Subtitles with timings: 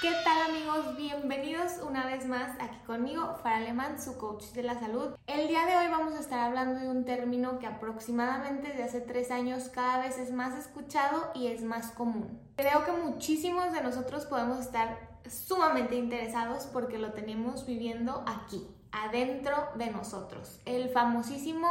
[0.00, 0.96] ¿Qué tal amigos?
[0.96, 5.10] Bienvenidos una vez más aquí conmigo, Fara Alemán, su coach de la salud.
[5.26, 9.00] El día de hoy vamos a estar hablando de un término que aproximadamente desde hace
[9.02, 12.40] tres años cada vez es más escuchado y es más común.
[12.56, 19.68] Creo que muchísimos de nosotros podemos estar sumamente interesados porque lo tenemos viviendo aquí, adentro
[19.74, 20.60] de nosotros.
[20.64, 21.68] El famosísimo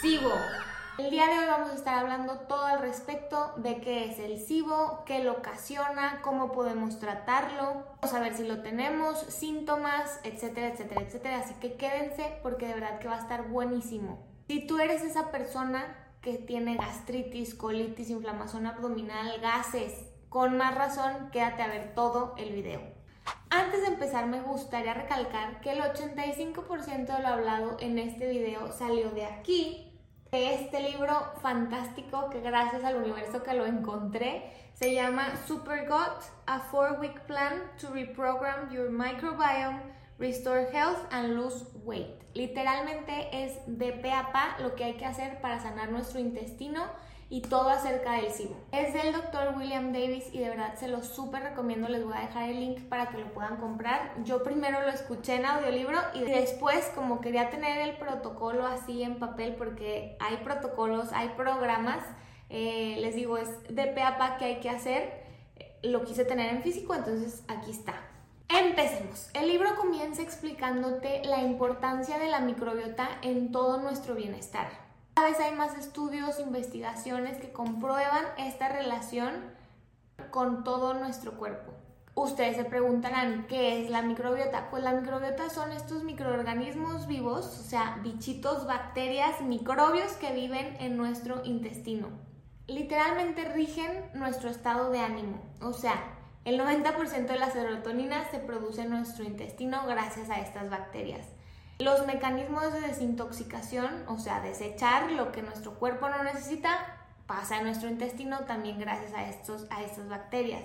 [0.00, 0.32] SIBO.
[0.98, 4.38] El día de hoy vamos a estar hablando todo al respecto de qué es el
[4.38, 10.68] SIBO, qué lo ocasiona, cómo podemos tratarlo, vamos a ver si lo tenemos, síntomas, etcétera,
[10.68, 11.38] etcétera, etcétera.
[11.38, 14.22] Así que quédense porque de verdad que va a estar buenísimo.
[14.48, 19.94] Si tú eres esa persona que tiene gastritis, colitis, inflamación abdominal, gases,
[20.28, 22.82] con más razón quédate a ver todo el video.
[23.48, 28.72] Antes de empezar me gustaría recalcar que el 85% de lo hablado en este video
[28.72, 29.88] salió de aquí
[30.32, 36.58] este libro fantástico que gracias al universo que lo encontré se llama Super Gut, a
[36.58, 39.82] four week plan to reprogram your microbiome,
[40.18, 42.22] restore health and lose weight.
[42.32, 46.86] Literalmente es de pe a pa lo que hay que hacer para sanar nuestro intestino
[47.32, 48.54] y todo acerca del SIBO.
[48.72, 51.88] Es del doctor William Davis y de verdad se lo súper recomiendo.
[51.88, 54.12] Les voy a dejar el link para que lo puedan comprar.
[54.22, 59.18] Yo primero lo escuché en audiolibro y después como quería tener el protocolo así en
[59.18, 62.04] papel porque hay protocolos, hay programas,
[62.50, 65.24] eh, les digo, es de pe a pa que hay que hacer.
[65.82, 67.94] Lo quise tener en físico, entonces aquí está.
[68.50, 69.30] Empecemos.
[69.32, 74.91] El libro comienza explicándote la importancia de la microbiota en todo nuestro bienestar.
[75.14, 79.34] Cada vez hay más estudios, investigaciones que comprueban esta relación
[80.30, 81.72] con todo nuestro cuerpo.
[82.14, 84.68] Ustedes se preguntarán, ¿qué es la microbiota?
[84.70, 90.96] Pues la microbiota son estos microorganismos vivos, o sea, bichitos, bacterias, microbios que viven en
[90.96, 92.08] nuestro intestino.
[92.66, 95.94] Literalmente rigen nuestro estado de ánimo, o sea,
[96.44, 101.26] el 90% de la serotonina se produce en nuestro intestino gracias a estas bacterias.
[101.82, 106.78] Los mecanismos de desintoxicación, o sea, desechar lo que nuestro cuerpo no necesita,
[107.26, 110.62] pasa en nuestro intestino también gracias a, estos, a estas bacterias.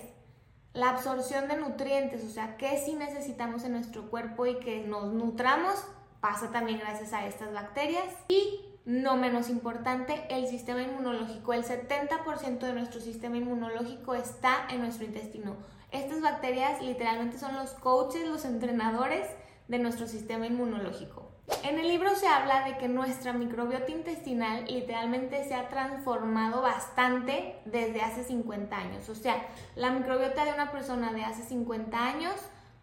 [0.73, 5.11] La absorción de nutrientes, o sea, que si necesitamos en nuestro cuerpo y que nos
[5.11, 5.83] nutramos,
[6.19, 8.05] pasa también gracias a estas bacterias.
[8.27, 11.51] Y no menos importante, el sistema inmunológico.
[11.53, 15.55] El 70% de nuestro sistema inmunológico está en nuestro intestino.
[15.91, 19.27] Estas bacterias literalmente son los coaches, los entrenadores
[19.67, 21.27] de nuestro sistema inmunológico.
[21.63, 27.55] En el libro se habla de que nuestra microbiota intestinal literalmente se ha transformado bastante
[27.65, 29.07] desde hace 50 años.
[29.07, 32.33] O sea, la microbiota de una persona de hace 50 años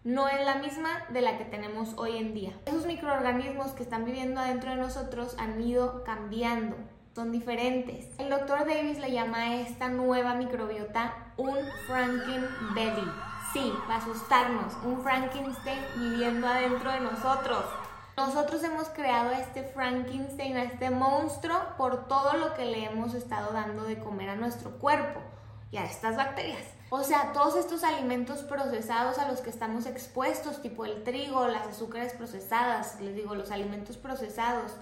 [0.02, 2.52] no es la misma de la que tenemos hoy en día.
[2.64, 6.76] Esos microorganismos que están viviendo adentro de nosotros han ido cambiando,
[7.14, 8.08] son diferentes.
[8.18, 11.56] El doctor Davis le llama a esta nueva microbiota un
[11.86, 17.64] Franken Belly Sí, para asustarnos, un Frankenstein viviendo adentro de nosotros.
[18.16, 23.84] Nosotros hemos creado este Frankenstein, este monstruo, por todo lo que le hemos estado dando
[23.84, 25.20] de comer a nuestro cuerpo
[25.70, 26.64] y a estas bacterias.
[26.90, 31.68] O sea, todos estos alimentos procesados a los que estamos expuestos, tipo el trigo, las
[31.68, 34.72] azúcares procesadas, les digo, los alimentos procesados,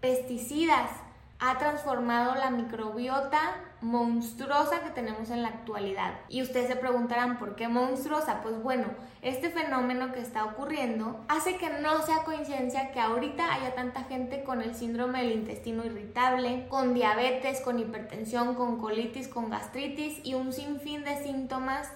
[0.00, 0.88] pesticidas,
[1.40, 6.14] ha transformado la microbiota monstruosa que tenemos en la actualidad.
[6.28, 8.42] Y ustedes se preguntarán, ¿por qué monstruosa?
[8.42, 8.86] Pues bueno,
[9.22, 14.44] este fenómeno que está ocurriendo hace que no sea coincidencia que ahorita haya tanta gente
[14.44, 20.34] con el síndrome del intestino irritable, con diabetes, con hipertensión, con colitis, con gastritis y
[20.34, 21.88] un sinfín de síntomas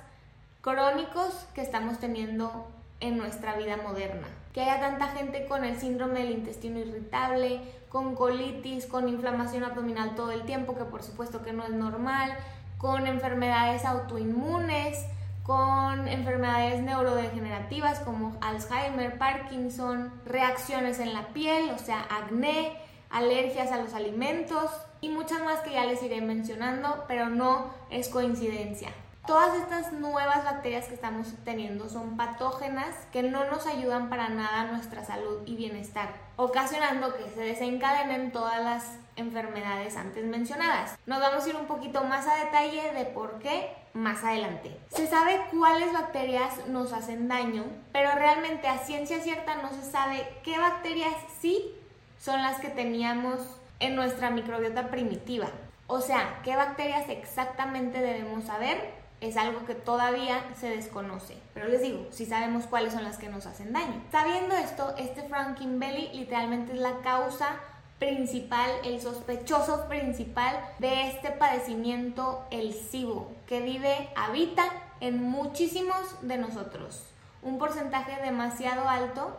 [0.61, 2.67] crónicos que estamos teniendo
[3.01, 4.29] en nuestra vida moderna.
[4.55, 7.61] Que haya tanta gente con el síndrome del intestino irritable,
[7.91, 12.35] con colitis, con inflamación abdominal todo el tiempo, que por supuesto que no es normal,
[12.79, 15.05] con enfermedades autoinmunes,
[15.43, 22.73] con enfermedades neurodegenerativas como Alzheimer, Parkinson, reacciones en la piel, o sea, acné,
[23.11, 24.71] alergias a los alimentos
[25.01, 28.89] y muchas más que ya les iré mencionando, pero no es coincidencia.
[29.27, 34.61] Todas estas nuevas bacterias que estamos teniendo son patógenas que no nos ayudan para nada
[34.61, 40.99] a nuestra salud y bienestar, ocasionando que se desencadenen todas las enfermedades antes mencionadas.
[41.07, 44.79] Nos vamos a ir un poquito más a detalle de por qué más adelante.
[44.91, 50.29] Se sabe cuáles bacterias nos hacen daño, pero realmente a ciencia cierta no se sabe
[50.43, 51.75] qué bacterias sí
[52.19, 53.39] son las que teníamos
[53.81, 55.47] en nuestra microbiota primitiva.
[55.87, 61.37] O sea, qué bacterias exactamente debemos saber es algo que todavía se desconoce.
[61.55, 64.03] Pero les digo, si sabemos cuáles son las que nos hacen daño.
[64.13, 65.25] Sabiendo esto, este
[65.67, 67.61] Belly literalmente es la causa
[67.99, 74.65] principal, el sospechoso principal de este padecimiento, el SIBO, que vive, habita
[75.01, 77.05] en muchísimos de nosotros,
[77.43, 79.39] un porcentaje demasiado alto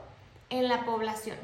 [0.49, 1.37] en la población.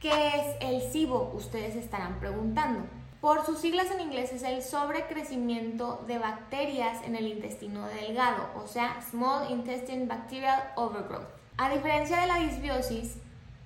[0.00, 1.32] ¿Qué es el SIBO?
[1.34, 2.84] Ustedes estarán preguntando.
[3.26, 8.68] Por sus siglas en inglés es el sobrecrecimiento de bacterias en el intestino delgado, o
[8.68, 11.26] sea, Small Intestine Bacterial Overgrowth.
[11.56, 13.16] A diferencia de la disbiosis,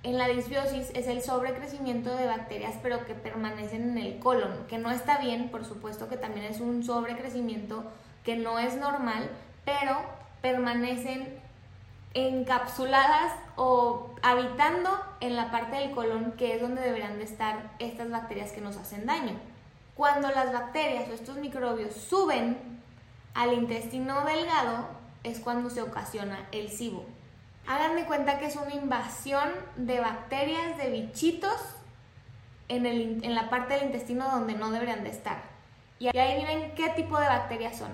[0.01, 4.79] en la disbiosis es el sobrecrecimiento de bacterias pero que permanecen en el colon, que
[4.79, 7.83] no está bien, por supuesto que también es un sobrecrecimiento
[8.23, 9.29] que no es normal,
[9.63, 9.95] pero
[10.41, 11.39] permanecen
[12.15, 18.09] encapsuladas o habitando en la parte del colon que es donde deberán de estar estas
[18.09, 19.50] bacterias que nos hacen daño.
[20.01, 22.57] Cuando las bacterias o estos microbios suben
[23.35, 24.87] al intestino delgado
[25.23, 27.05] es cuando se ocasiona el SIBO.
[27.67, 31.55] Hagan de cuenta que es una invasión de bacterias, de bichitos
[32.67, 35.43] en, en la parte del intestino donde no deberían de estar.
[35.99, 37.91] Y ahí miren qué tipo de bacterias son.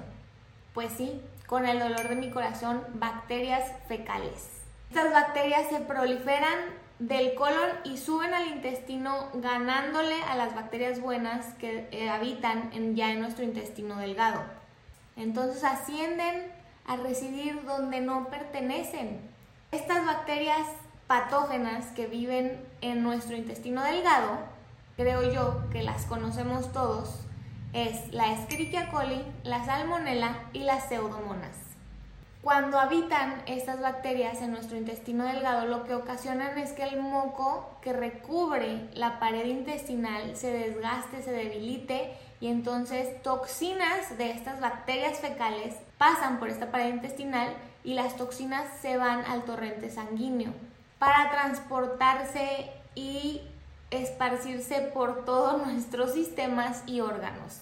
[0.74, 4.62] Pues sí, con el dolor de mi corazón, bacterias fecales.
[4.88, 6.58] Estas bacterias se proliferan
[7.00, 13.12] del colon y suben al intestino ganándole a las bacterias buenas que eh, habitan ya
[13.12, 14.42] en nuestro intestino delgado.
[15.16, 16.52] Entonces ascienden
[16.86, 19.20] a residir donde no pertenecen.
[19.72, 20.68] Estas bacterias
[21.08, 24.40] patógenas que viven en nuestro intestino delgado,
[24.96, 27.20] creo yo que las conocemos todos,
[27.74, 31.67] es la Escherichia coli, la Salmonella y las Pseudomonas.
[32.48, 37.78] Cuando habitan estas bacterias en nuestro intestino delgado, lo que ocasionan es que el moco
[37.82, 45.20] que recubre la pared intestinal se desgaste, se debilite y entonces toxinas de estas bacterias
[45.20, 47.50] fecales pasan por esta pared intestinal
[47.84, 50.54] y las toxinas se van al torrente sanguíneo
[51.00, 53.42] para transportarse y
[53.92, 57.60] esparcirse por todos nuestros sistemas y órganos.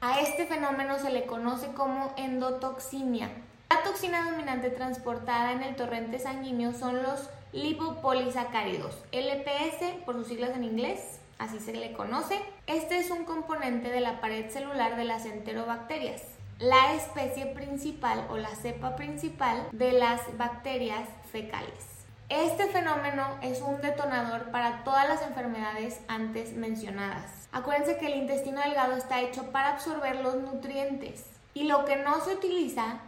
[0.00, 3.28] A este fenómeno se le conoce como endotoxemia.
[3.74, 10.50] La toxina dominante transportada en el torrente sanguíneo son los lipopolisacáridos, LPS por sus siglas
[10.50, 12.40] en inglés, así se le conoce.
[12.68, 16.22] Este es un componente de la pared celular de las enterobacterias,
[16.60, 22.06] la especie principal o la cepa principal de las bacterias fecales.
[22.28, 27.48] Este fenómeno es un detonador para todas las enfermedades antes mencionadas.
[27.50, 31.24] Acuérdense que el intestino delgado está hecho para absorber los nutrientes
[31.54, 33.00] y lo que no se utiliza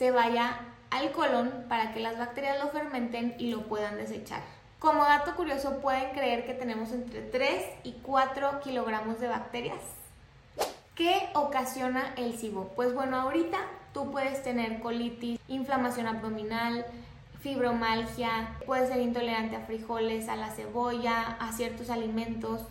[0.00, 0.58] se vaya
[0.88, 4.40] al colon para que las bacterias lo fermenten y lo puedan desechar.
[4.78, 9.82] Como dato curioso, pueden creer que tenemos entre 3 y 4 kilogramos de bacterias.
[10.94, 12.68] ¿Qué ocasiona el SIBO?
[12.68, 13.58] Pues bueno, ahorita
[13.92, 16.86] tú puedes tener colitis, inflamación abdominal,
[17.42, 22.62] fibromalgia, puedes ser intolerante a frijoles, a la cebolla, a ciertos alimentos,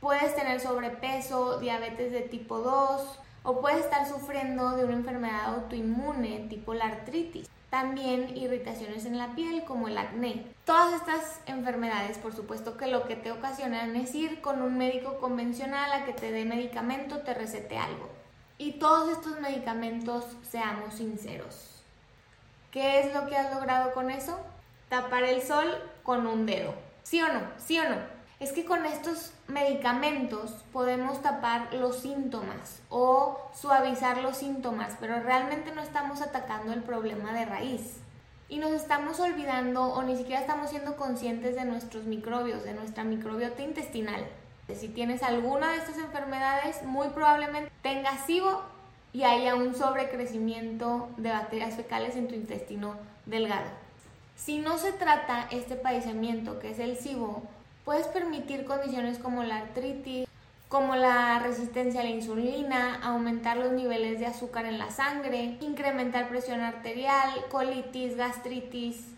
[0.00, 6.46] puedes tener sobrepeso, diabetes de tipo 2 o puedes estar sufriendo de una enfermedad autoinmune
[6.48, 7.48] tipo la artritis.
[7.70, 10.46] También irritaciones en la piel como el acné.
[10.66, 15.18] Todas estas enfermedades, por supuesto que lo que te ocasionan es ir con un médico
[15.18, 18.10] convencional a que te dé medicamento, te recete algo.
[18.58, 21.72] Y todos estos medicamentos, seamos sinceros,
[22.72, 24.40] ¿Qué es lo que has logrado con eso?
[24.88, 25.66] Tapar el sol
[26.02, 26.74] con un dedo.
[27.02, 27.40] ¿Sí o no?
[27.58, 27.96] ¿Sí o no?
[28.40, 35.72] Es que con estos medicamentos podemos tapar los síntomas o suavizar los síntomas, pero realmente
[35.72, 37.98] no estamos atacando el problema de raíz.
[38.48, 43.04] Y nos estamos olvidando o ni siquiera estamos siendo conscientes de nuestros microbios, de nuestra
[43.04, 44.26] microbiota intestinal.
[44.74, 48.62] Si tienes alguna de estas enfermedades, muy probablemente tengas SIBO
[49.12, 53.70] y haya un sobrecrecimiento de bacterias fecales en tu intestino delgado.
[54.36, 57.42] Si no se trata este padecimiento, que es el SIBO,
[57.84, 60.26] puedes permitir condiciones como la artritis,
[60.68, 66.28] como la resistencia a la insulina, aumentar los niveles de azúcar en la sangre, incrementar
[66.28, 69.08] presión arterial, colitis, gastritis,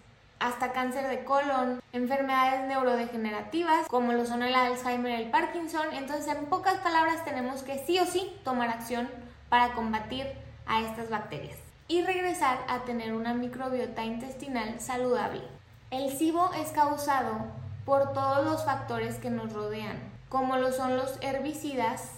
[0.40, 5.86] hasta cáncer de colon, enfermedades neurodegenerativas como lo son el Alzheimer y el Parkinson.
[5.92, 9.08] Entonces, en pocas palabras, tenemos que sí o sí tomar acción
[9.48, 10.26] para combatir
[10.66, 11.56] a estas bacterias
[11.86, 15.42] y regresar a tener una microbiota intestinal saludable.
[15.90, 17.46] El SIBO es causado
[17.84, 19.98] por todos los factores que nos rodean,
[20.28, 22.10] como lo son los herbicidas,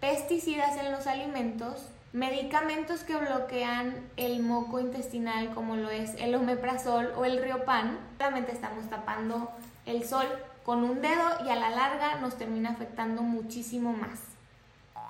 [0.00, 7.12] pesticidas en los alimentos, medicamentos que bloquean el moco intestinal como lo es el omeprazol
[7.16, 7.98] o el riopan.
[8.18, 9.50] Solamente estamos tapando
[9.86, 10.26] el sol
[10.64, 14.20] con un dedo y a la larga nos termina afectando muchísimo más.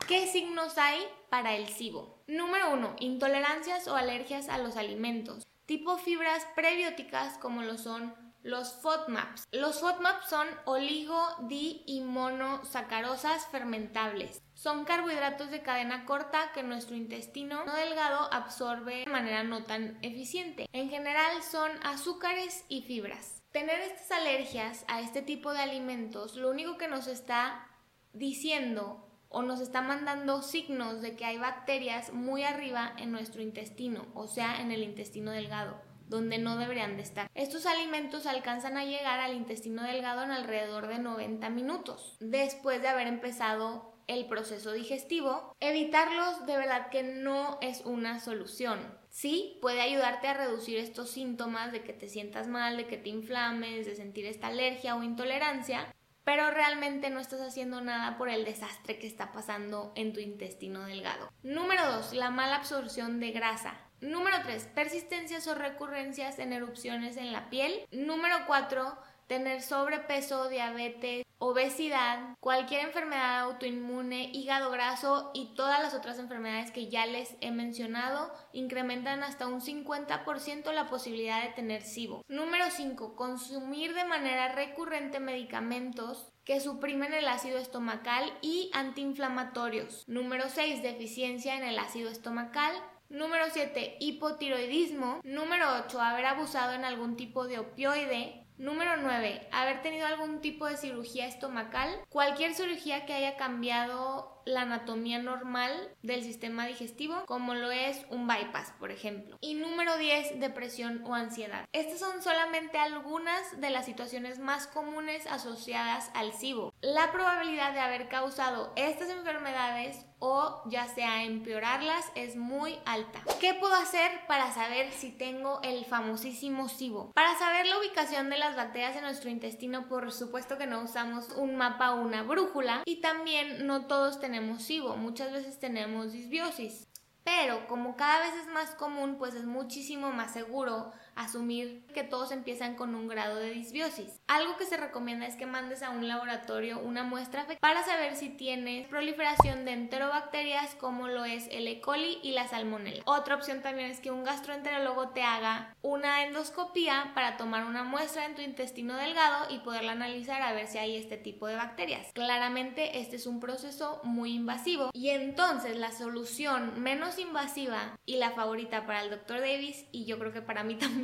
[0.06, 2.18] ¿Qué signos hay para el SIBO?
[2.26, 2.96] Número 1.
[3.00, 9.46] Intolerancias o alergias a los alimentos, tipo fibras prebióticas como lo son los FODMAPs.
[9.52, 14.42] Los FODMAPs son oligo, di y monosacarosas fermentables.
[14.54, 19.98] son carbohidratos de cadena corta que nuestro intestino no delgado absorbe de manera no tan
[20.02, 20.68] eficiente.
[20.72, 23.42] En general son azúcares y fibras.
[23.52, 27.66] Tener estas alergias a este tipo de alimentos lo único que nos está
[28.12, 34.06] diciendo o nos está mandando signos de que hay bacterias muy arriba en nuestro intestino,
[34.14, 37.30] o sea, en el intestino delgado donde no deberían de estar.
[37.34, 42.88] Estos alimentos alcanzan a llegar al intestino delgado en alrededor de 90 minutos después de
[42.88, 45.56] haber empezado el proceso digestivo.
[45.60, 48.98] Evitarlos de verdad que no es una solución.
[49.08, 53.08] Sí, puede ayudarte a reducir estos síntomas de que te sientas mal, de que te
[53.08, 58.44] inflames, de sentir esta alergia o intolerancia, pero realmente no estás haciendo nada por el
[58.44, 61.32] desastre que está pasando en tu intestino delgado.
[61.42, 62.14] Número 2.
[62.14, 63.89] La mala absorción de grasa.
[64.00, 64.68] Número 3.
[64.74, 67.86] Persistencias o recurrencias en erupciones en la piel.
[67.90, 68.96] Número 4.
[69.26, 76.88] Tener sobrepeso, diabetes, obesidad, cualquier enfermedad autoinmune, hígado graso y todas las otras enfermedades que
[76.88, 82.24] ya les he mencionado incrementan hasta un 50% la posibilidad de tener SIBO.
[82.28, 83.16] Número 5.
[83.16, 90.04] Consumir de manera recurrente medicamentos que suprimen el ácido estomacal y antiinflamatorios.
[90.08, 90.82] Número 6.
[90.82, 92.74] Deficiencia en el ácido estomacal.
[93.10, 95.20] Número 7, hipotiroidismo.
[95.24, 98.46] Número 8, haber abusado en algún tipo de opioide.
[98.56, 99.48] Número 9.
[99.50, 101.90] Haber tenido algún tipo de cirugía estomacal.
[102.08, 108.28] Cualquier cirugía que haya cambiado la anatomía normal del sistema digestivo, como lo es un
[108.28, 109.38] bypass, por ejemplo.
[109.40, 110.38] Y número 10.
[110.38, 111.66] Depresión o ansiedad.
[111.72, 116.72] Estas son solamente algunas de las situaciones más comunes asociadas al SIBO.
[116.80, 123.20] La probabilidad de haber causado estas enfermedades o ya sea empeorarlas es muy alta.
[123.40, 127.10] ¿Qué puedo hacer para saber si tengo el famosísimo SIBO?
[127.12, 131.30] Para saber la ubicación de las bacterias en nuestro intestino, por supuesto que no usamos
[131.30, 136.86] un mapa o una brújula y también no todos tenemos SIBO, muchas veces tenemos disbiosis.
[137.24, 142.32] Pero como cada vez es más común, pues es muchísimo más seguro asumir que todos
[142.32, 144.20] empiezan con un grado de disbiosis.
[144.26, 148.28] Algo que se recomienda es que mandes a un laboratorio una muestra para saber si
[148.28, 151.80] tienes proliferación de enterobacterias como lo es el E.
[151.80, 153.02] coli y la salmonella.
[153.04, 158.26] Otra opción también es que un gastroenterólogo te haga una endoscopía para tomar una muestra
[158.26, 162.12] en tu intestino delgado y poderla analizar a ver si hay este tipo de bacterias.
[162.14, 168.30] Claramente este es un proceso muy invasivo y entonces la solución menos invasiva y la
[168.30, 170.74] favorita para el doctor Davis y yo creo que para mí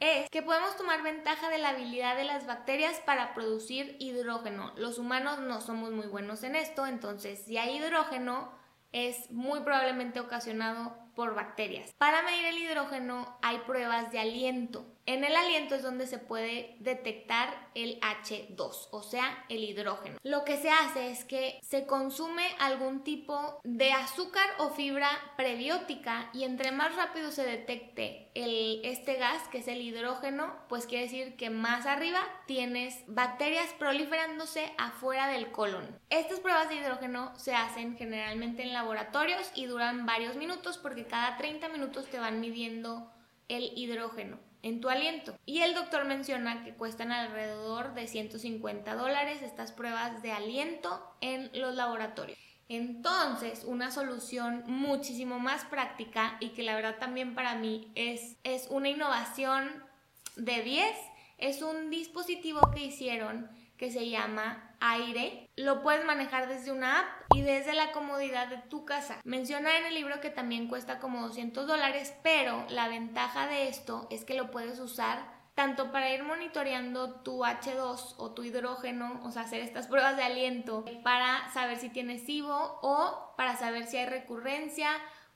[0.00, 4.72] es que podemos tomar ventaja de la habilidad de las bacterias para producir hidrógeno.
[4.76, 8.52] Los humanos no somos muy buenos en esto, entonces si hay hidrógeno
[8.92, 11.92] es muy probablemente ocasionado por bacterias.
[11.98, 14.86] Para medir el hidrógeno hay pruebas de aliento.
[15.04, 20.16] En el aliento es donde se puede detectar el H2, o sea, el hidrógeno.
[20.22, 26.30] Lo que se hace es que se consume algún tipo de azúcar o fibra prebiótica
[26.32, 31.36] y entre más rápido se detecte este gas, que es el hidrógeno, pues quiere decir
[31.36, 35.98] que más arriba tienes bacterias proliferándose afuera del colon.
[36.10, 41.36] Estas pruebas de hidrógeno se hacen generalmente en laboratorios y duran varios minutos porque cada
[41.36, 43.10] 30 minutos te van midiendo
[43.48, 45.36] el hidrógeno en tu aliento.
[45.44, 51.50] Y el doctor menciona que cuestan alrededor de 150 dólares estas pruebas de aliento en
[51.54, 52.38] los laboratorios.
[52.68, 58.68] Entonces, una solución muchísimo más práctica y que la verdad también para mí es, es
[58.70, 59.84] una innovación
[60.36, 60.96] de 10,
[61.38, 65.41] es un dispositivo que hicieron que se llama Aire.
[65.56, 69.18] Lo puedes manejar desde una app y desde la comodidad de tu casa.
[69.24, 74.06] Menciona en el libro que también cuesta como 200 dólares, pero la ventaja de esto
[74.10, 79.30] es que lo puedes usar tanto para ir monitoreando tu H2 o tu hidrógeno, o
[79.30, 83.98] sea, hacer estas pruebas de aliento para saber si tienes SIBO o para saber si
[83.98, 84.88] hay recurrencia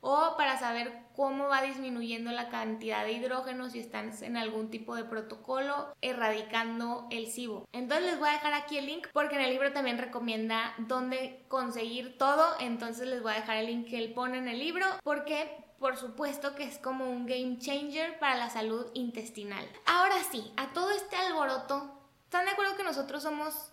[0.06, 4.94] o para saber cómo va disminuyendo la cantidad de hidrógeno si están en algún tipo
[4.94, 7.66] de protocolo erradicando el SIBO.
[7.72, 11.44] Entonces les voy a dejar aquí el link porque en el libro también recomienda dónde
[11.48, 14.86] conseguir todo, entonces les voy a dejar el link que él pone en el libro
[15.02, 19.68] porque por supuesto que es como un game changer para la salud intestinal.
[19.86, 23.72] Ahora sí, a todo este alboroto, ¿están de acuerdo que nosotros somos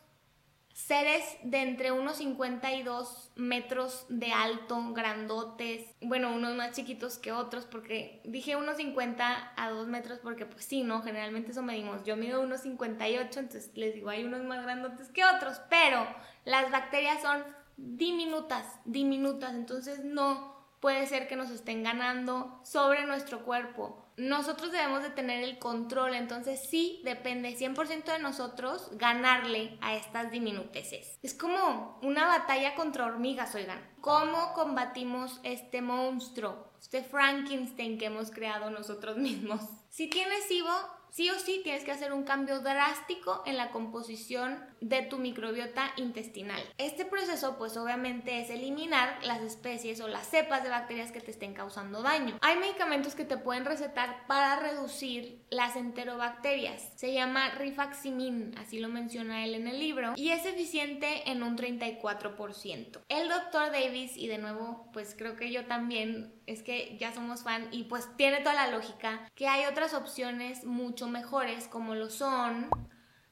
[0.74, 7.65] seres de entre unos 52 metros de alto, grandotes, bueno, unos más chiquitos que otros,
[7.65, 11.03] porque dije unos 50 a 2 metros porque pues sí, ¿no?
[11.03, 12.03] Generalmente eso medimos.
[12.03, 16.08] Yo mido unos 58, entonces les digo, hay unos más grandotes que otros, pero
[16.44, 17.44] las bacterias son
[17.77, 25.01] diminutas, diminutas, entonces no puede ser que nos estén ganando sobre nuestro cuerpo nosotros debemos
[25.01, 31.20] de tener el control, entonces sí depende 100% de nosotros ganarle a estas diminuteces.
[31.24, 33.82] Es como una batalla contra hormigas, oigan.
[34.01, 39.62] ¿Cómo combatimos este monstruo, este Frankenstein que hemos creado nosotros mismos?
[39.89, 44.60] Si tienes SIBO, sí o sí tienes que hacer un cambio drástico en la composición
[44.82, 46.62] de tu microbiota intestinal.
[46.79, 51.29] Este proceso pues obviamente es eliminar las especies o las cepas de bacterias que te
[51.29, 52.38] estén causando daño.
[52.41, 56.89] Hay medicamentos que te pueden recetar para reducir las enterobacterias.
[56.96, 61.55] Se llama rifaximin, así lo menciona él en el libro, y es eficiente en un
[61.55, 63.01] 34%.
[63.08, 67.44] El doctor Davis, y de nuevo pues creo que yo también es que ya somos
[67.44, 72.10] fan y pues tiene toda la lógica que hay otras opciones mucho mejores como lo
[72.10, 72.70] son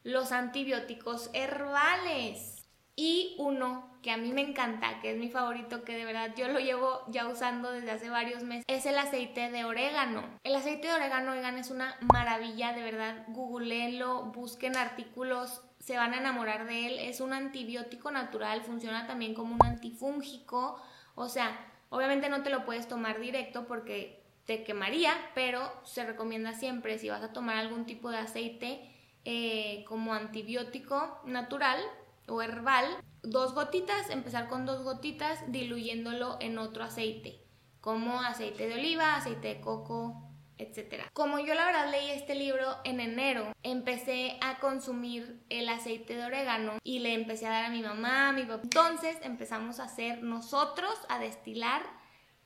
[0.04, 2.58] los antibióticos herbales.
[2.96, 6.48] Y uno que a mí me encanta, que es mi favorito, que de verdad yo
[6.50, 10.24] lo llevo ya usando desde hace varios meses, es el aceite de orégano.
[10.44, 16.14] El aceite de orégano, oigan, es una maravilla, de verdad, googleenlo, busquen artículos, se van
[16.14, 17.00] a enamorar de él.
[17.00, 20.82] Es un antibiótico natural, funciona también como un antifúngico,
[21.16, 26.54] o sea, obviamente no te lo puedes tomar directo porque te quemaría, pero se recomienda
[26.54, 28.90] siempre si vas a tomar algún tipo de aceite
[29.26, 31.80] eh, como antibiótico natural
[32.28, 32.86] o herbal,
[33.22, 37.44] dos gotitas, empezar con dos gotitas diluyéndolo en otro aceite,
[37.82, 40.31] como aceite de oliva, aceite de coco,
[40.62, 41.06] etc.
[41.14, 46.26] Como yo la verdad leí este libro en enero, empecé a consumir el aceite de
[46.26, 48.62] orégano y le empecé a dar a mi mamá, a mi papá.
[48.64, 52.01] Entonces empezamos a hacer nosotros, a destilar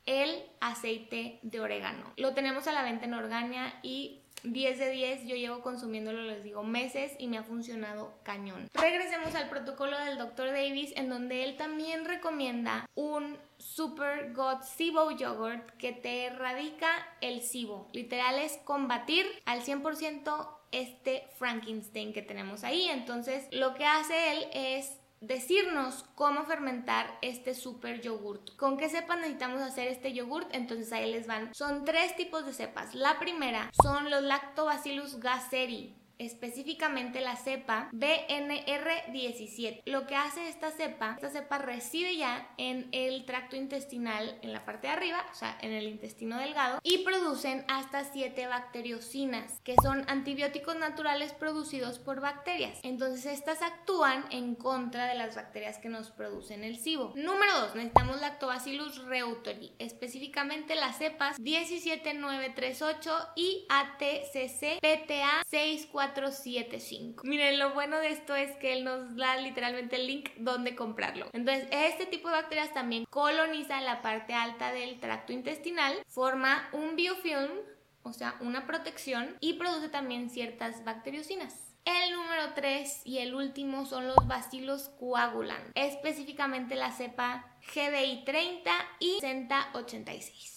[0.06, 2.14] el aceite de orégano.
[2.18, 6.44] Lo tenemos a la venta en Organia y 10 de 10, yo llevo consumiéndolo, les
[6.44, 8.70] digo, meses y me ha funcionado cañón.
[8.74, 10.52] Regresemos al protocolo del Dr.
[10.52, 16.88] Davis, en donde él también recomienda un Super God SIBO Yogurt que te erradica
[17.22, 17.88] el SIBO.
[17.94, 22.90] Literal es combatir al 100% este Frankenstein que tenemos ahí.
[22.90, 28.56] Entonces, lo que hace él es decirnos cómo fermentar este super yogurt.
[28.58, 30.48] ¿Con qué cepas necesitamos hacer este yogurt?
[30.54, 31.54] Entonces ahí les van.
[31.54, 32.94] Son tres tipos de cepas.
[32.96, 39.82] La primera son los Lactobacillus gasseri específicamente la cepa BNR17.
[39.86, 44.66] Lo que hace esta cepa, esta cepa reside ya en el tracto intestinal en la
[44.66, 49.75] parte de arriba, o sea, en el intestino delgado, y producen hasta 7 bacteriocinas, que
[49.82, 52.80] son antibióticos naturales producidos por bacterias.
[52.84, 57.14] Entonces, estas actúan en contra de las bacterias que nos producen el SIBO.
[57.16, 67.24] Número 2, necesitamos Lactobacillus reuteri, específicamente las cepas 17938 y ATCC PTA 64 475.
[67.25, 71.29] Miren, lo bueno de esto es que él nos da literalmente el link donde comprarlo.
[71.33, 76.96] Entonces, este tipo de bacterias también coloniza la parte alta del tracto intestinal, forma un
[76.96, 77.51] biofilm,
[78.03, 81.65] o sea, una protección, y produce también ciertas bacteriocinas.
[81.85, 88.72] El número 3 y el último son los bacilos coagulan, específicamente la cepa GBI 30
[89.00, 90.54] y 6086.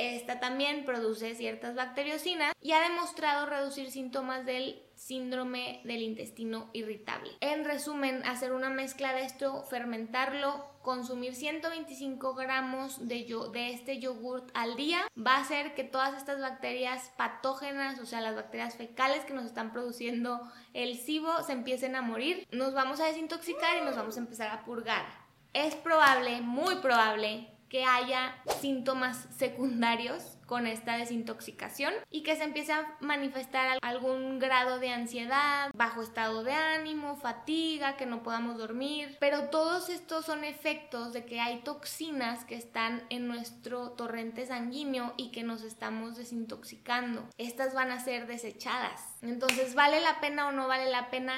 [0.00, 7.32] Esta también produce ciertas bacteriocinas y ha demostrado reducir síntomas del síndrome del intestino irritable.
[7.40, 14.50] En resumen, hacer una mezcla de esto, fermentarlo, consumir 125 gramos de, de este yogurt
[14.54, 19.26] al día va a hacer que todas estas bacterias patógenas, o sea, las bacterias fecales
[19.26, 20.40] que nos están produciendo
[20.72, 22.48] el SIBO, se empiecen a morir.
[22.52, 25.04] Nos vamos a desintoxicar y nos vamos a empezar a purgar.
[25.52, 32.72] Es probable, muy probable, que haya síntomas secundarios con esta desintoxicación y que se empiece
[32.72, 39.16] a manifestar algún grado de ansiedad, bajo estado de ánimo, fatiga, que no podamos dormir.
[39.20, 45.14] Pero todos estos son efectos de que hay toxinas que están en nuestro torrente sanguíneo
[45.16, 47.28] y que nos estamos desintoxicando.
[47.38, 49.00] Estas van a ser desechadas.
[49.22, 51.34] Entonces, ¿vale la pena o no vale la pena?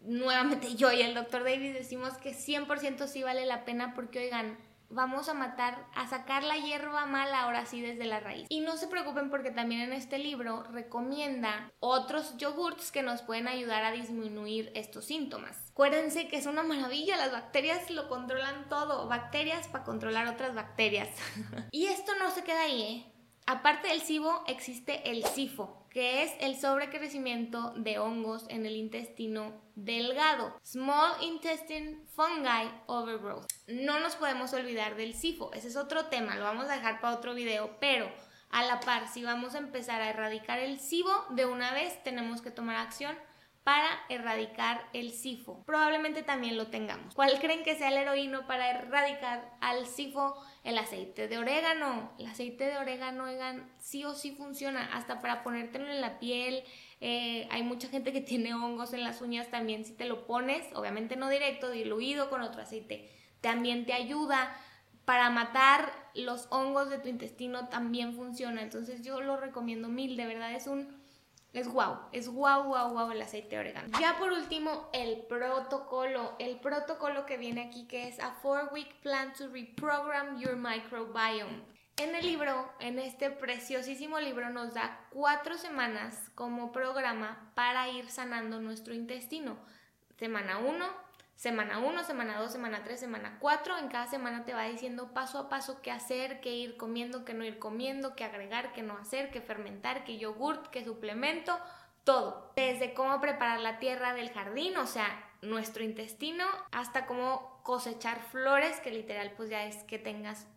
[0.00, 4.56] Nuevamente yo y el doctor Davis decimos que 100% sí vale la pena porque, oigan,
[4.90, 8.46] vamos a matar, a sacar la hierba mala ahora sí desde la raíz.
[8.48, 13.48] Y no se preocupen porque también en este libro recomienda otros yogurts que nos pueden
[13.48, 15.70] ayudar a disminuir estos síntomas.
[15.70, 21.08] Acuérdense que es una maravilla, las bacterias lo controlan todo, bacterias para controlar otras bacterias.
[21.70, 23.12] y esto no se queda ahí, ¿eh?
[23.48, 29.54] Aparte del SIBO existe el SIFO, que es el sobrecrecimiento de hongos en el intestino
[29.76, 30.54] delgado.
[30.62, 33.46] Small Intestine Fungi Overgrowth.
[33.68, 37.16] No nos podemos olvidar del SIFO, ese es otro tema, lo vamos a dejar para
[37.16, 38.12] otro video, pero
[38.50, 42.42] a la par, si vamos a empezar a erradicar el SIBO, de una vez tenemos
[42.42, 43.16] que tomar acción
[43.66, 45.64] para erradicar el SIFO.
[45.64, 47.16] Probablemente también lo tengamos.
[47.16, 52.12] ¿Cuál creen que sea el heroíno para erradicar al SIFO el aceite de orégano.
[52.16, 56.62] El aceite de orégano, oigan, sí o sí funciona, hasta para ponértelo en la piel.
[57.00, 60.64] Eh, hay mucha gente que tiene hongos en las uñas también, si te lo pones,
[60.76, 64.56] obviamente no directo, diluido con otro aceite, también te ayuda.
[65.04, 68.62] Para matar los hongos de tu intestino también funciona.
[68.62, 71.04] Entonces yo lo recomiendo mil, de verdad es un
[71.56, 73.98] es guau, es guau, guau, guau el aceite de orégano.
[73.98, 76.36] Ya por último, el protocolo.
[76.38, 81.64] El protocolo que viene aquí que es A Four Week Plan to Reprogram Your Microbiome.
[81.98, 88.10] En el libro, en este preciosísimo libro, nos da cuatro semanas como programa para ir
[88.10, 89.56] sanando nuestro intestino.
[90.18, 91.05] Semana 1,
[91.36, 93.78] semana 1, semana 2, semana 3, semana 4.
[93.78, 97.34] En cada semana te va diciendo paso a paso qué hacer, qué ir comiendo, qué
[97.34, 101.58] no ir comiendo, qué agregar, qué no hacer, qué fermentar, qué yogurt, qué suplemento,
[102.04, 102.52] todo.
[102.56, 105.06] Desde cómo preparar la tierra del jardín, o sea,
[105.42, 110.48] nuestro intestino, hasta cómo cosechar flores, que literal pues ya es que tengas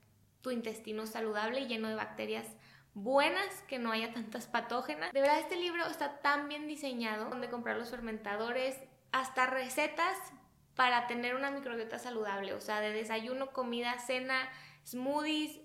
[0.42, 2.46] tu intestino saludable y lleno de bacterias
[2.94, 5.12] buenas, que no haya tantas patógenas.
[5.12, 8.80] De verdad este libro está tan bien diseñado, donde comprar los fermentadores,
[9.12, 10.18] hasta recetas
[10.80, 14.50] para tener una microbiota saludable, o sea, de desayuno, comida, cena,
[14.88, 15.60] smoothies,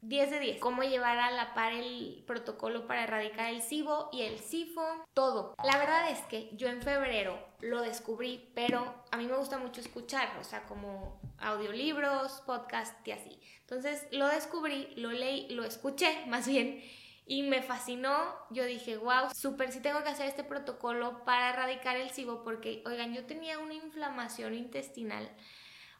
[0.00, 0.60] 10 de 10.
[0.60, 5.54] Cómo llevar a la par el protocolo para erradicar el SIBO y el SIFO, todo.
[5.62, 9.82] La verdad es que yo en febrero lo descubrí, pero a mí me gusta mucho
[9.82, 13.38] escuchar, o sea, como audiolibros, podcast y así.
[13.60, 16.82] Entonces lo descubrí, lo leí, lo escuché más bien
[17.30, 18.34] y me fascinó.
[18.50, 22.82] Yo dije, wow, súper, sí tengo que hacer este protocolo para erradicar el SIBO porque,
[22.86, 25.30] oigan, yo tenía una inflamación intestinal,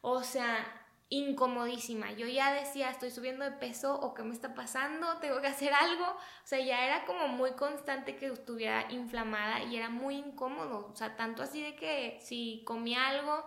[0.01, 0.67] o sea,
[1.09, 2.11] incomodísima.
[2.11, 5.73] Yo ya decía, estoy subiendo de peso o qué me está pasando, tengo que hacer
[5.73, 6.05] algo.
[6.05, 10.91] O sea, ya era como muy constante que estuviera inflamada y era muy incómodo.
[10.93, 13.47] O sea, tanto así de que si comía algo,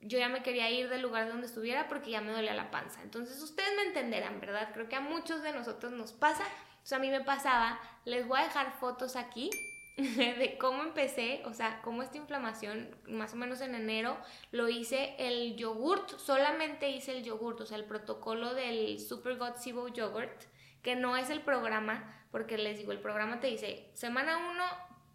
[0.00, 3.00] yo ya me quería ir del lugar donde estuviera porque ya me dolía la panza.
[3.02, 4.70] Entonces ustedes me entenderán, ¿verdad?
[4.74, 6.42] Creo que a muchos de nosotros nos pasa.
[6.82, 9.50] Entonces a mí me pasaba, les voy a dejar fotos aquí
[9.96, 14.18] de cómo empecé, o sea, cómo esta inflamación, más o menos en enero,
[14.50, 19.54] lo hice el yogurt, solamente hice el yogurt, o sea, el protocolo del Super God
[19.58, 20.42] Sibo Yogurt,
[20.82, 24.64] que no es el programa, porque les digo, el programa te dice, semana 1,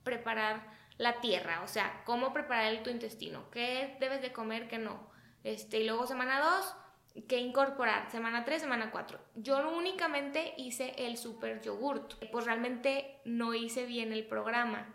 [0.05, 5.11] preparar la tierra, o sea, cómo preparar tu intestino, qué debes de comer, qué no.
[5.43, 6.75] Este, y luego semana 2,
[7.27, 9.19] que incorporar semana 3, semana 4.
[9.35, 14.93] Yo únicamente hice el super yogurt, pues realmente no hice bien el programa.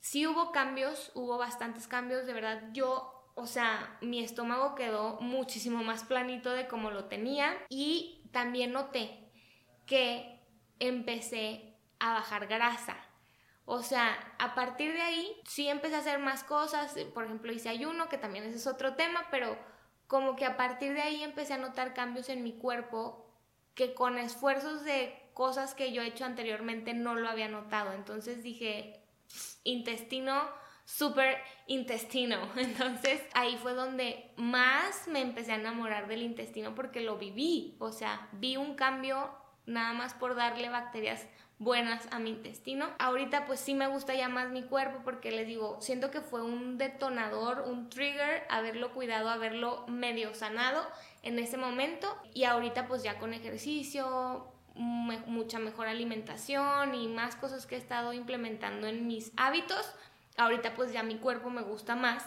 [0.00, 5.82] Sí hubo cambios, hubo bastantes cambios, de verdad yo, o sea, mi estómago quedó muchísimo
[5.82, 9.30] más planito de como lo tenía y también noté
[9.86, 10.40] que
[10.78, 12.96] empecé a bajar grasa.
[13.66, 17.68] O sea, a partir de ahí sí empecé a hacer más cosas, por ejemplo hice
[17.68, 19.56] ayuno, que también ese es otro tema, pero
[20.10, 23.32] como que a partir de ahí empecé a notar cambios en mi cuerpo
[23.76, 27.92] que con esfuerzos de cosas que yo he hecho anteriormente no lo había notado.
[27.92, 29.04] Entonces dije,
[29.62, 30.48] intestino,
[30.84, 31.36] súper
[31.68, 32.40] intestino.
[32.56, 37.76] Entonces ahí fue donde más me empecé a enamorar del intestino porque lo viví.
[37.78, 39.30] O sea, vi un cambio
[39.70, 41.26] nada más por darle bacterias
[41.58, 42.88] buenas a mi intestino.
[42.98, 46.42] Ahorita pues sí me gusta ya más mi cuerpo porque les digo, siento que fue
[46.42, 50.86] un detonador, un trigger, haberlo cuidado, haberlo medio sanado
[51.22, 57.66] en ese momento y ahorita pues ya con ejercicio, mucha mejor alimentación y más cosas
[57.66, 59.94] que he estado implementando en mis hábitos,
[60.38, 62.24] ahorita pues ya mi cuerpo me gusta más,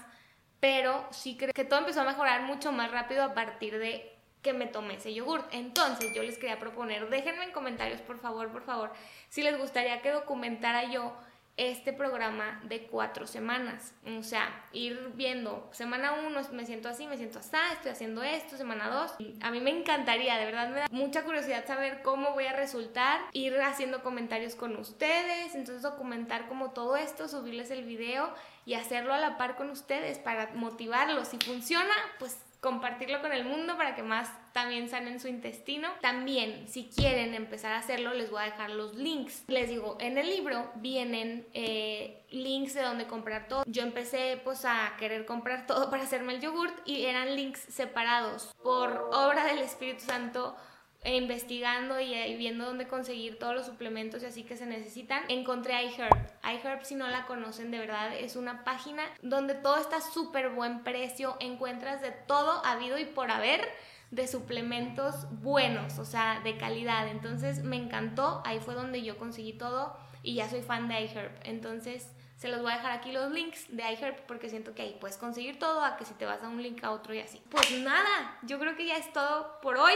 [0.59, 4.12] pero sí creo que todo empezó a mejorar mucho más rápido a partir de
[4.43, 5.51] que me tomé ese yogurt.
[5.51, 8.91] Entonces yo les quería proponer, déjenme en comentarios por favor, por favor,
[9.29, 11.15] si les gustaría que documentara yo
[11.55, 13.93] este programa de cuatro semanas.
[14.17, 18.57] O sea, ir viendo, semana uno me siento así, me siento así, estoy haciendo esto,
[18.57, 19.13] semana dos.
[19.41, 23.21] A mí me encantaría, de verdad me da mucha curiosidad saber cómo voy a resultar,
[23.33, 28.33] ir haciendo comentarios con ustedes, entonces documentar como todo esto, subirles el video
[28.65, 31.27] y hacerlo a la par con ustedes para motivarlos.
[31.27, 35.89] Si funciona, pues compartirlo con el mundo para que más también sanen su intestino.
[36.01, 39.43] También, si quieren empezar a hacerlo, les voy a dejar los links.
[39.47, 43.63] Les digo, en el libro vienen eh, links de donde comprar todo.
[43.67, 48.53] Yo empecé pues a querer comprar todo para hacerme el yogurt y eran links separados
[48.63, 50.55] por obra del Espíritu Santo
[51.03, 55.83] e investigando y, viendo dónde conseguir todos los suplementos y así que se necesitan, encontré
[55.83, 56.15] iHerb.
[56.43, 60.83] iHerb, si no la conocen, de verdad es una página donde todo está súper buen
[60.83, 63.67] precio, encuentras de todo habido y por haber
[64.11, 67.07] de suplementos buenos, o sea, de calidad.
[67.07, 71.31] Entonces me encantó, ahí fue donde yo conseguí todo y ya soy fan de iHerb.
[71.43, 74.97] Entonces se los voy a dejar aquí los links de iHerb porque siento que ahí
[74.99, 77.41] puedes conseguir todo, a que si te vas a un link a otro y así.
[77.49, 79.93] Pues nada, yo creo que ya es todo por hoy.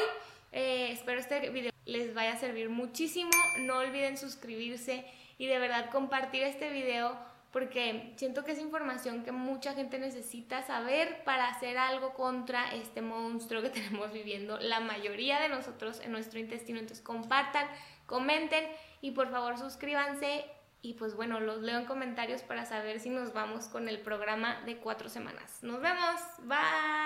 [0.60, 3.30] Eh, espero este video les vaya a servir muchísimo.
[3.60, 5.06] No olviden suscribirse
[5.38, 7.16] y de verdad compartir este video
[7.52, 13.04] porque siento que es información que mucha gente necesita saber para hacer algo contra este
[13.04, 16.80] monstruo que tenemos viviendo la mayoría de nosotros en nuestro intestino.
[16.80, 17.68] Entonces compartan,
[18.08, 18.66] comenten
[19.00, 20.44] y por favor suscríbanse
[20.82, 24.60] y pues bueno, los leo en comentarios para saber si nos vamos con el programa
[24.66, 25.60] de cuatro semanas.
[25.62, 26.98] Nos vemos, bye.